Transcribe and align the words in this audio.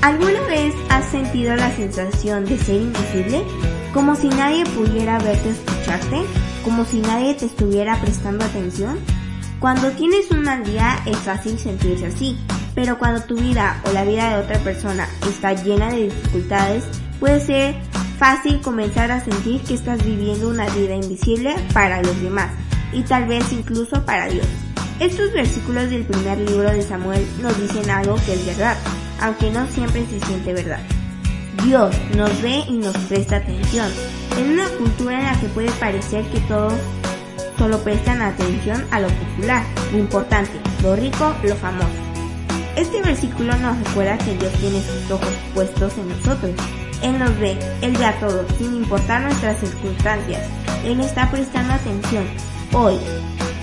¿Alguna 0.00 0.40
vez 0.42 0.74
has 0.90 1.06
sentido 1.06 1.56
la 1.56 1.74
sensación 1.74 2.44
de 2.44 2.56
ser 2.56 2.76
invisible? 2.82 3.42
Como 3.92 4.14
si 4.14 4.28
nadie 4.28 4.64
pudiera 4.64 5.18
verte 5.18 5.50
escucharte, 5.50 6.22
como 6.62 6.84
si 6.84 7.00
nadie 7.00 7.34
te 7.34 7.46
estuviera 7.46 8.00
prestando 8.00 8.44
atención. 8.44 8.96
Cuando 9.58 9.90
tienes 9.90 10.30
un 10.30 10.42
mal 10.42 10.62
día 10.62 11.00
es 11.04 11.16
fácil 11.16 11.58
sentirse 11.58 12.06
así, 12.06 12.38
pero 12.76 12.96
cuando 12.96 13.22
tu 13.22 13.34
vida 13.34 13.82
o 13.86 13.92
la 13.92 14.04
vida 14.04 14.30
de 14.30 14.44
otra 14.44 14.60
persona 14.60 15.08
está 15.28 15.52
llena 15.54 15.90
de 15.90 16.04
dificultades, 16.04 16.84
puede 17.18 17.40
ser 17.40 17.74
fácil 18.20 18.60
comenzar 18.60 19.10
a 19.10 19.20
sentir 19.20 19.62
que 19.62 19.74
estás 19.74 20.04
viviendo 20.04 20.48
una 20.48 20.68
vida 20.70 20.94
invisible 20.94 21.56
para 21.74 22.00
los 22.02 22.22
demás 22.22 22.52
y 22.92 23.02
tal 23.02 23.26
vez 23.26 23.52
incluso 23.52 24.04
para 24.04 24.28
Dios. 24.28 24.46
Estos 25.00 25.32
versículos 25.32 25.90
del 25.90 26.04
primer 26.04 26.38
libro 26.38 26.70
de 26.70 26.82
Samuel 26.82 27.26
nos 27.42 27.60
dicen 27.60 27.90
algo 27.90 28.14
que 28.26 28.34
es 28.34 28.46
verdad, 28.46 28.76
aunque 29.20 29.50
no 29.50 29.66
siempre 29.68 30.06
se 30.06 30.20
siente 30.26 30.52
verdad. 30.52 30.80
Dios 31.64 31.94
nos 32.16 32.40
ve 32.42 32.64
y 32.68 32.78
nos 32.78 32.96
presta 33.08 33.36
atención. 33.36 33.90
En 34.38 34.50
una 34.52 34.68
cultura 34.68 35.18
en 35.18 35.24
la 35.24 35.40
que 35.40 35.48
puede 35.48 35.70
parecer 35.72 36.24
que 36.26 36.40
todos 36.40 36.74
solo 37.58 37.78
prestan 37.82 38.22
atención 38.22 38.84
a 38.90 39.00
lo 39.00 39.08
popular, 39.08 39.64
lo 39.92 39.98
importante, 39.98 40.52
lo 40.82 40.94
rico, 40.94 41.34
lo 41.42 41.56
famoso. 41.56 41.88
Este 42.76 43.02
versículo 43.02 43.56
nos 43.58 43.76
recuerda 43.78 44.16
que 44.18 44.36
Dios 44.36 44.52
tiene 44.60 44.80
sus 44.80 45.10
ojos 45.10 45.32
puestos 45.52 45.92
en 45.98 46.08
nosotros. 46.10 46.52
Él 47.02 47.18
nos 47.18 47.36
ve, 47.38 47.58
Él 47.82 47.96
ve 47.96 48.04
a 48.04 48.18
todos, 48.20 48.46
sin 48.56 48.76
importar 48.76 49.22
nuestras 49.22 49.58
circunstancias. 49.58 50.42
Él 50.84 51.00
está 51.00 51.28
prestando 51.30 51.74
atención. 51.74 52.24
Hoy, 52.72 52.94